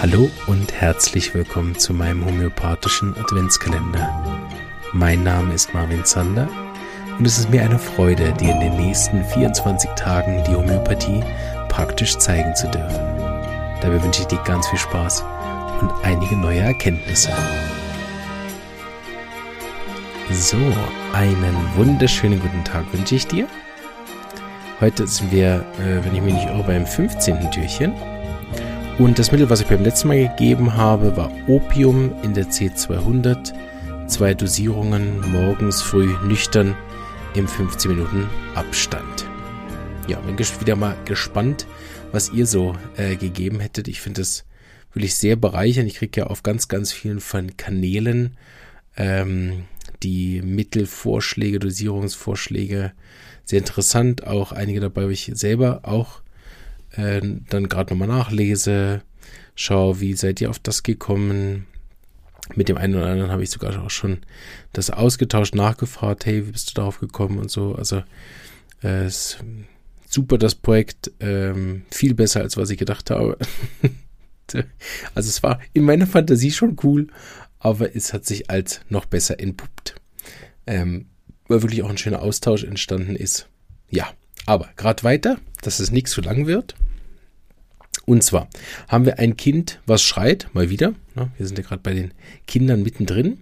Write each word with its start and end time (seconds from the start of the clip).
Hallo 0.00 0.30
und 0.46 0.72
herzlich 0.72 1.34
willkommen 1.34 1.76
zu 1.76 1.92
meinem 1.92 2.24
homöopathischen 2.24 3.12
Adventskalender. 3.18 4.48
Mein 4.92 5.24
Name 5.24 5.52
ist 5.52 5.74
Marvin 5.74 6.04
Zander 6.04 6.48
und 7.18 7.26
es 7.26 7.38
ist 7.38 7.50
mir 7.50 7.62
eine 7.62 7.80
Freude, 7.80 8.32
dir 8.34 8.52
in 8.52 8.60
den 8.60 8.76
nächsten 8.76 9.24
24 9.24 9.90
Tagen 9.96 10.44
die 10.44 10.54
Homöopathie 10.54 11.24
praktisch 11.68 12.16
zeigen 12.18 12.54
zu 12.54 12.68
dürfen. 12.68 13.00
Dabei 13.80 14.00
wünsche 14.00 14.20
ich 14.20 14.28
dir 14.28 14.40
ganz 14.44 14.68
viel 14.68 14.78
Spaß 14.78 15.24
und 15.80 15.90
einige 16.04 16.36
neue 16.36 16.60
Erkenntnisse. 16.60 17.32
So, 20.30 20.56
einen 21.12 21.56
wunderschönen 21.74 22.38
guten 22.38 22.62
Tag 22.62 22.84
wünsche 22.92 23.16
ich 23.16 23.26
dir. 23.26 23.48
Heute 24.80 25.04
sind 25.08 25.32
wir, 25.32 25.64
äh, 25.80 26.04
wenn 26.04 26.14
ich 26.14 26.22
mich 26.22 26.34
nicht 26.34 26.46
irre, 26.46 26.62
beim 26.62 26.86
15. 26.86 27.50
Türchen. 27.50 27.92
Und 28.96 29.18
das 29.18 29.32
Mittel, 29.32 29.50
was 29.50 29.60
ich 29.60 29.66
beim 29.66 29.82
letzten 29.82 30.06
Mal 30.06 30.28
gegeben 30.28 30.76
habe, 30.76 31.16
war 31.16 31.28
Opium 31.48 32.12
in 32.22 32.32
der 32.32 32.46
C200. 32.46 33.52
Zwei 34.06 34.34
Dosierungen 34.34 35.20
morgens 35.32 35.82
früh 35.82 36.14
nüchtern 36.24 36.76
im 37.34 37.48
15 37.48 37.90
Minuten 37.90 38.28
Abstand. 38.54 39.26
Ja, 40.06 40.20
bin 40.20 40.38
wieder 40.38 40.76
mal 40.76 40.96
gespannt, 41.06 41.66
was 42.12 42.30
ihr 42.30 42.46
so 42.46 42.76
äh, 42.96 43.16
gegeben 43.16 43.58
hättet. 43.58 43.88
Ich 43.88 44.00
finde 44.00 44.20
das 44.20 44.44
wirklich 44.92 45.16
sehr 45.16 45.34
bereichernd. 45.34 45.88
Ich 45.88 45.96
kriege 45.96 46.20
ja 46.20 46.26
auf 46.28 46.44
ganz, 46.44 46.68
ganz 46.68 46.92
vielen 46.92 47.18
von 47.18 47.56
Kanälen 47.56 48.36
ähm, 48.96 49.64
die 50.04 50.40
Mittelvorschläge, 50.40 51.58
Dosierungsvorschläge 51.58 52.92
sehr 53.44 53.58
interessant. 53.58 54.24
Auch 54.24 54.52
einige 54.52 54.78
dabei, 54.78 55.06
wo 55.06 55.08
ich 55.08 55.32
selber 55.34 55.80
auch 55.82 56.20
äh, 56.96 57.20
dann 57.48 57.68
gerade 57.68 57.92
nochmal 57.92 58.08
nachlese, 58.08 59.02
schaue, 59.54 60.00
wie 60.00 60.14
seid 60.14 60.40
ihr 60.40 60.50
auf 60.50 60.58
das 60.58 60.82
gekommen. 60.82 61.66
Mit 62.54 62.68
dem 62.68 62.76
einen 62.76 62.94
oder 62.94 63.06
anderen 63.06 63.30
habe 63.30 63.42
ich 63.42 63.50
sogar 63.50 63.82
auch 63.82 63.90
schon 63.90 64.18
das 64.72 64.90
ausgetauscht, 64.90 65.54
nachgefragt, 65.54 66.26
hey, 66.26 66.46
wie 66.46 66.52
bist 66.52 66.70
du 66.70 66.74
darauf 66.74 67.00
gekommen 67.00 67.38
und 67.38 67.50
so. 67.50 67.74
Also 67.74 68.02
äh, 68.82 69.06
ist 69.06 69.38
super 70.08 70.38
das 70.38 70.54
Projekt, 70.54 71.10
ähm, 71.20 71.82
viel 71.90 72.14
besser 72.14 72.40
als 72.40 72.56
was 72.56 72.70
ich 72.70 72.78
gedacht 72.78 73.10
habe. 73.10 73.38
also 75.14 75.28
es 75.28 75.42
war 75.42 75.60
in 75.72 75.84
meiner 75.84 76.06
Fantasie 76.06 76.50
schon 76.50 76.76
cool, 76.82 77.08
aber 77.58 77.96
es 77.96 78.12
hat 78.12 78.26
sich 78.26 78.50
als 78.50 78.82
noch 78.90 79.06
besser 79.06 79.40
entpuppt. 79.40 79.94
Ähm, 80.66 81.06
weil 81.48 81.62
wirklich 81.62 81.82
auch 81.82 81.90
ein 81.90 81.98
schöner 81.98 82.22
Austausch 82.22 82.64
entstanden 82.64 83.16
ist. 83.16 83.48
Ja, 83.90 84.12
aber 84.46 84.68
gerade 84.76 85.02
weiter, 85.04 85.38
dass 85.62 85.80
es 85.80 85.90
nichts 85.90 86.10
zu 86.12 86.20
lang 86.20 86.46
wird. 86.46 86.74
Und 88.06 88.22
zwar 88.22 88.48
haben 88.88 89.06
wir 89.06 89.18
ein 89.18 89.36
Kind, 89.36 89.80
was 89.86 90.02
schreit, 90.02 90.48
mal 90.52 90.68
wieder. 90.68 90.94
Ne, 91.14 91.30
wir 91.38 91.46
sind 91.46 91.58
ja 91.58 91.64
gerade 91.64 91.82
bei 91.82 91.94
den 91.94 92.12
Kindern 92.46 92.82
mittendrin. 92.82 93.38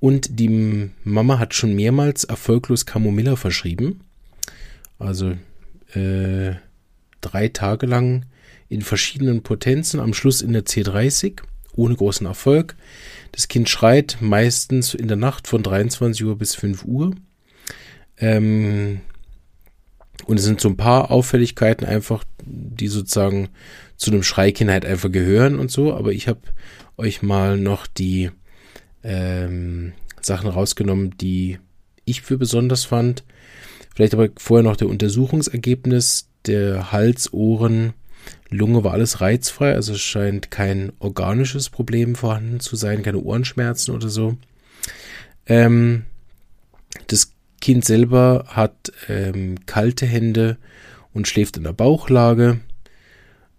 Und 0.00 0.38
die 0.38 0.90
Mama 1.04 1.38
hat 1.38 1.54
schon 1.54 1.74
mehrmals 1.74 2.24
erfolglos 2.24 2.86
Camomilla 2.86 3.36
verschrieben. 3.36 4.00
Also 4.98 5.36
äh, 5.94 6.54
drei 7.20 7.48
Tage 7.48 7.86
lang 7.86 8.24
in 8.68 8.82
verschiedenen 8.82 9.42
Potenzen, 9.42 10.00
am 10.00 10.14
Schluss 10.14 10.42
in 10.42 10.52
der 10.52 10.64
C30, 10.64 11.40
ohne 11.74 11.94
großen 11.94 12.26
Erfolg. 12.26 12.76
Das 13.32 13.48
Kind 13.48 13.68
schreit 13.68 14.18
meistens 14.20 14.94
in 14.94 15.08
der 15.08 15.16
Nacht 15.16 15.48
von 15.48 15.62
23 15.62 16.24
Uhr 16.24 16.36
bis 16.36 16.54
5 16.54 16.84
Uhr. 16.84 17.14
Ähm, 18.18 19.00
und 20.26 20.38
es 20.38 20.44
sind 20.44 20.60
so 20.60 20.68
ein 20.68 20.76
paar 20.76 21.10
Auffälligkeiten 21.10 21.86
einfach, 21.86 22.24
die 22.44 22.88
sozusagen 22.88 23.48
zu 23.96 24.10
einem 24.10 24.22
Schreikind 24.22 24.70
halt 24.70 24.84
einfach 24.84 25.10
gehören 25.10 25.58
und 25.58 25.70
so. 25.70 25.94
Aber 25.94 26.12
ich 26.12 26.28
habe 26.28 26.40
euch 26.96 27.22
mal 27.22 27.56
noch 27.56 27.86
die 27.86 28.30
ähm, 29.02 29.92
Sachen 30.20 30.48
rausgenommen, 30.50 31.16
die 31.18 31.58
ich 32.04 32.22
für 32.22 32.38
besonders 32.38 32.84
fand. 32.84 33.24
Vielleicht 33.94 34.14
aber 34.14 34.28
vorher 34.36 34.64
noch 34.64 34.76
der 34.76 34.88
Untersuchungsergebnis 34.88 36.28
der 36.46 36.92
Hals, 36.92 37.32
Ohren, 37.32 37.94
Lunge 38.50 38.84
war 38.84 38.92
alles 38.92 39.20
reizfrei, 39.20 39.74
also 39.74 39.92
es 39.92 40.00
scheint 40.00 40.50
kein 40.50 40.92
organisches 40.98 41.70
Problem 41.70 42.14
vorhanden 42.14 42.60
zu 42.60 42.76
sein, 42.76 43.02
keine 43.02 43.18
Ohrenschmerzen 43.18 43.94
oder 43.94 44.08
so. 44.08 44.36
Ähm, 45.46 46.04
das 47.08 47.32
Kind 47.60 47.84
selber 47.84 48.44
hat 48.48 48.92
ähm, 49.08 49.66
kalte 49.66 50.06
Hände 50.06 50.58
und 51.12 51.28
schläft 51.28 51.56
in 51.56 51.64
der 51.64 51.72
Bauchlage, 51.72 52.60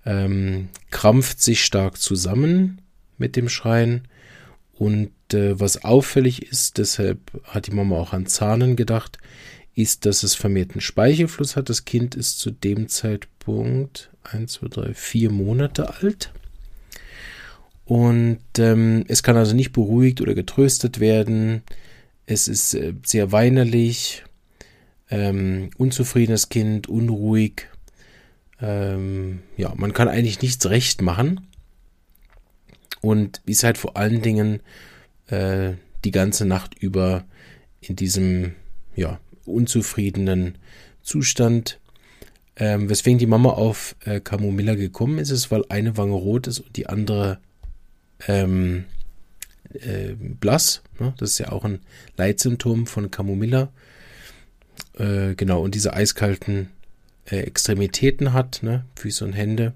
ähm, 0.06 0.70
krampft 0.92 1.42
sich 1.42 1.64
stark 1.64 1.98
zusammen 1.98 2.82
mit 3.18 3.36
dem 3.36 3.50
Schreien 3.50 4.08
und 4.74 5.12
äh, 5.34 5.59
was 5.59 5.84
auffällig 5.84 6.44
ist, 6.44 6.78
deshalb 6.78 7.20
hat 7.44 7.68
die 7.68 7.72
Mama 7.72 7.98
auch 7.98 8.14
an 8.14 8.28
Zahnen 8.28 8.78
gedacht, 8.78 9.18
ist, 9.76 10.06
dass 10.06 10.24
es 10.24 10.36
vermehrten 10.36 10.82
Speichelfluss 10.82 11.56
hat. 11.56 11.70
Das 11.70 11.86
Kind 11.86 12.16
ist 12.16 12.40
zu 12.40 12.52
dem 12.52 12.88
Zeitpunkt 12.88 14.09
1, 14.24 14.54
2, 14.54 14.68
3, 14.68 14.94
4 14.94 15.32
Monate 15.32 15.96
alt. 15.96 16.32
Und 17.86 18.40
ähm, 18.58 19.04
es 19.08 19.22
kann 19.22 19.36
also 19.36 19.56
nicht 19.56 19.74
beruhigt 19.74 20.22
oder 20.22 20.34
getröstet 20.34 21.00
werden. 21.00 21.64
Es 22.29 22.47
ist 22.47 22.75
äh, 22.75 22.94
sehr 23.03 23.31
weinerlich, 23.31 24.23
ähm, 25.09 25.72
unzufriedenes 25.78 26.50
Kind, 26.50 26.88
unruhig. 26.88 27.67
Ähm, 28.62 29.40
ja, 29.57 29.73
man 29.75 29.94
kann 29.94 30.07
eigentlich 30.07 30.40
nichts 30.44 30.69
recht 30.69 31.01
machen. 31.01 31.47
Und 33.01 33.41
ist 33.47 33.63
halt 33.63 33.79
vor 33.79 33.97
allen 33.97 34.22
Dingen 34.22 34.59
äh, 35.28 35.72
die 36.06 36.12
ganze 36.12 36.45
Nacht 36.45 36.75
über 36.79 37.25
in 37.81 37.95
diesem 37.95 38.53
ja, 38.96 39.19
unzufriedenen 39.46 40.59
Zustand. 41.01 41.79
Ähm, 42.56 42.91
weswegen 42.91 43.17
die 43.17 43.25
Mama 43.25 43.53
auf 43.53 43.96
äh, 44.06 44.19
Camomilla 44.19 44.75
gekommen 44.75 45.17
ist, 45.17 45.31
ist, 45.31 45.50
weil 45.50 45.63
eine 45.69 45.97
Wange 45.97 46.13
rot 46.13 46.46
ist 46.46 46.59
und 46.59 46.75
die 46.78 46.85
andere 46.85 47.40
ähm, 48.28 48.85
äh, 49.74 50.13
blass. 50.13 50.81
Ne? 51.00 51.13
Das 51.18 51.31
ist 51.31 51.40
ja 51.40 51.52
auch 51.52 51.66
ein 51.66 51.80
Leitsymptom 52.18 52.88
von 52.88 53.12
Camomilla. 53.12 53.69
Äh, 54.97 55.35
genau, 55.35 55.62
und 55.62 55.75
diese 55.75 55.94
eiskalten 55.94 56.69
äh, 57.25 57.41
Extremitäten 57.41 58.34
hat, 58.34 58.63
ne? 58.63 58.85
Füße 58.96 59.24
und 59.25 59.34
Hände. 59.34 59.74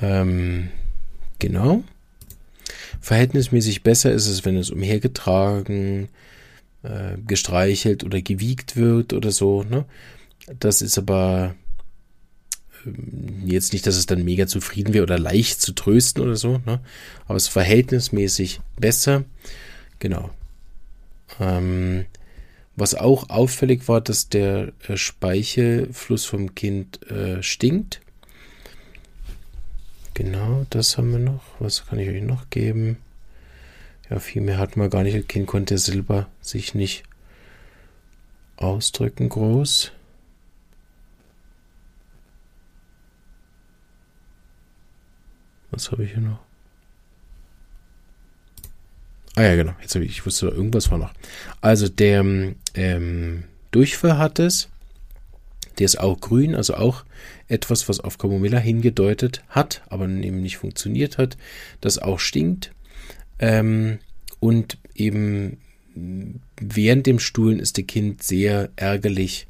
Ähm, 0.00 0.68
genau. 1.38 1.82
Verhältnismäßig 3.00 3.82
besser 3.82 4.12
ist 4.12 4.26
es, 4.26 4.44
wenn 4.44 4.56
es 4.56 4.70
umhergetragen, 4.70 6.08
äh, 6.82 7.16
gestreichelt 7.26 8.04
oder 8.04 8.20
gewiegt 8.22 8.76
wird 8.76 9.12
oder 9.12 9.30
so. 9.30 9.62
Ne? 9.62 9.84
Das 10.58 10.82
ist 10.82 10.98
aber 10.98 11.54
ähm, 11.54 11.65
jetzt 13.44 13.72
nicht, 13.72 13.86
dass 13.86 13.96
es 13.96 14.06
dann 14.06 14.24
mega 14.24 14.46
zufrieden 14.46 14.94
wäre 14.94 15.04
oder 15.04 15.18
leicht 15.18 15.60
zu 15.60 15.72
trösten 15.72 16.22
oder 16.22 16.36
so, 16.36 16.60
ne? 16.64 16.80
aber 17.26 17.36
es 17.36 17.44
ist 17.44 17.48
verhältnismäßig 17.48 18.60
besser. 18.78 19.24
Genau. 19.98 20.30
Ähm, 21.40 22.06
was 22.76 22.94
auch 22.94 23.30
auffällig 23.30 23.88
war, 23.88 24.00
dass 24.00 24.28
der 24.28 24.72
äh, 24.86 24.96
Speichelfluss 24.96 26.26
vom 26.26 26.54
Kind 26.54 27.10
äh, 27.10 27.42
stinkt. 27.42 28.00
Genau, 30.14 30.66
das 30.70 30.96
haben 30.96 31.12
wir 31.12 31.18
noch. 31.18 31.42
Was 31.58 31.86
kann 31.86 31.98
ich 31.98 32.08
euch 32.08 32.22
noch 32.22 32.50
geben? 32.50 32.98
Ja, 34.10 34.20
viel 34.20 34.42
mehr 34.42 34.58
hat 34.58 34.76
man 34.76 34.90
gar 34.90 35.02
nicht. 35.02 35.16
Das 35.16 35.26
Kind 35.26 35.46
konnte 35.46 35.78
selber 35.78 36.28
sich 36.40 36.74
nicht 36.74 37.02
ausdrücken 38.56 39.28
groß. 39.28 39.92
Was 45.76 45.92
habe 45.92 46.04
ich 46.04 46.12
hier 46.12 46.22
noch? 46.22 46.38
Ah 49.34 49.42
ja, 49.42 49.56
genau. 49.56 49.74
Jetzt 49.82 49.94
ich, 49.94 50.08
ich 50.08 50.26
wusste, 50.26 50.48
irgendwas 50.48 50.90
war 50.90 50.96
noch. 50.96 51.12
Also 51.60 51.90
der 51.90 52.24
ähm, 52.74 53.44
Durchfall 53.70 54.16
hat 54.16 54.38
es. 54.38 54.70
Der 55.78 55.84
ist 55.84 56.00
auch 56.00 56.18
grün, 56.18 56.54
also 56.54 56.74
auch 56.74 57.04
etwas, 57.48 57.90
was 57.90 58.00
auf 58.00 58.16
Camomilla 58.16 58.58
hingedeutet 58.58 59.42
hat, 59.50 59.82
aber 59.90 60.08
eben 60.08 60.40
nicht 60.40 60.56
funktioniert 60.56 61.18
hat. 61.18 61.36
Das 61.82 61.98
auch 61.98 62.18
stinkt. 62.18 62.72
Ähm, 63.38 63.98
und 64.40 64.78
eben 64.94 65.58
während 66.58 67.06
dem 67.06 67.18
Stuhlen 67.18 67.60
ist 67.60 67.76
der 67.76 67.84
Kind 67.84 68.22
sehr 68.22 68.70
ärgerlich 68.76 69.46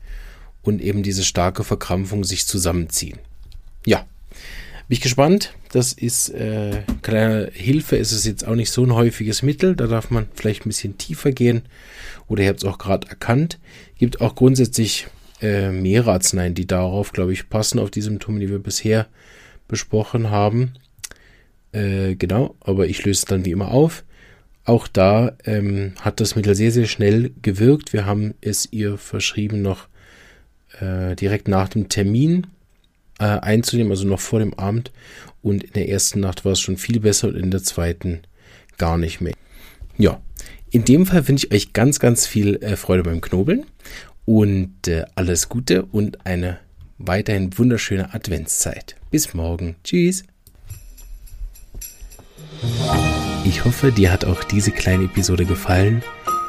und 0.62 0.82
eben 0.82 1.05
diese 1.05 1.23
starke 1.23 1.62
Verkrampfung 1.62 2.25
sich 2.25 2.46
zusammenziehen. 2.46 3.20
Ja, 3.84 4.05
bin 4.88 4.94
ich 4.94 5.00
gespannt. 5.00 5.55
Das 5.73 5.93
ist 5.93 6.29
äh, 6.31 6.83
kleine 7.03 7.50
Hilfe. 7.53 7.97
Ist 7.97 8.12
es 8.12 8.25
jetzt 8.25 8.47
auch 8.47 8.55
nicht 8.55 8.71
so 8.71 8.85
ein 8.85 8.94
häufiges 8.94 9.43
Mittel. 9.43 9.75
Da 9.75 9.87
darf 9.87 10.11
man 10.11 10.29
vielleicht 10.35 10.65
ein 10.65 10.69
bisschen 10.69 10.97
tiefer 10.97 11.33
gehen. 11.33 11.62
Oder 12.29 12.44
ihr 12.44 12.49
habt 12.50 12.61
es 12.61 12.69
auch 12.69 12.79
gerade 12.79 13.09
erkannt. 13.09 13.59
Gibt 13.99 14.21
auch 14.21 14.37
grundsätzlich 14.37 15.09
äh, 15.43 15.71
mehrere 15.71 16.12
Arzneien, 16.12 16.55
die 16.55 16.67
darauf, 16.67 17.12
glaube 17.12 17.33
ich, 17.33 17.49
passen, 17.49 17.81
auf 17.81 17.91
die 17.91 18.00
Symptome, 18.00 18.38
die 18.38 18.49
wir 18.49 18.61
bisher 18.61 19.06
besprochen 19.67 20.31
haben. 20.31 20.75
Äh, 21.73 22.15
genau, 22.15 22.55
aber 22.61 22.87
ich 22.87 23.05
löse 23.05 23.19
es 23.19 23.25
dann 23.25 23.44
wie 23.44 23.50
immer 23.50 23.73
auf. 23.73 24.05
Auch 24.65 24.88
da 24.88 25.37
ähm, 25.44 25.93
hat 26.00 26.21
das 26.21 26.37
Mittel 26.37 26.55
sehr, 26.55 26.73
sehr 26.73 26.87
schnell 26.87 27.33
gewirkt. 27.43 27.93
Wir 27.93 28.06
haben 28.06 28.35
es 28.41 28.73
ihr 28.73 28.99
verschrieben, 28.99 29.62
noch 29.62 29.88
äh, 30.81 31.17
direkt 31.17 31.49
nach 31.49 31.69
dem 31.69 31.88
Termin 31.88 32.47
äh, 33.18 33.24
einzunehmen, 33.24 33.90
also 33.90 34.06
noch 34.06 34.20
vor 34.20 34.38
dem 34.38 34.54
Abend. 34.54 34.92
Und 35.42 35.62
in 35.62 35.72
der 35.72 35.88
ersten 35.88 36.20
Nacht 36.20 36.44
war 36.44 36.52
es 36.52 36.60
schon 36.60 36.76
viel 36.76 37.00
besser 37.00 37.28
und 37.28 37.36
in 37.36 37.50
der 37.50 37.62
zweiten 37.62 38.20
gar 38.78 38.98
nicht 38.98 39.20
mehr. 39.20 39.34
Ja, 39.96 40.20
in 40.70 40.84
dem 40.84 41.06
Fall 41.06 41.26
wünsche 41.28 41.46
ich 41.46 41.52
euch 41.52 41.72
ganz, 41.72 42.00
ganz 42.00 42.26
viel 42.26 42.56
äh, 42.56 42.76
Freude 42.76 43.02
beim 43.02 43.20
Knobeln 43.20 43.64
und 44.24 44.88
äh, 44.88 45.04
alles 45.14 45.48
Gute 45.48 45.84
und 45.84 46.26
eine 46.26 46.58
weiterhin 46.98 47.56
wunderschöne 47.56 48.12
Adventszeit. 48.12 48.96
Bis 49.10 49.34
morgen. 49.34 49.76
Tschüss. 49.84 50.24
Ich 53.44 53.64
hoffe, 53.64 53.92
dir 53.92 54.10
hat 54.10 54.24
auch 54.24 54.42
diese 54.44 54.72
kleine 54.72 55.04
Episode 55.04 55.44
gefallen 55.44 56.02